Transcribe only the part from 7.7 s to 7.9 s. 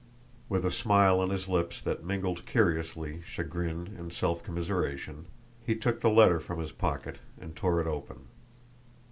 it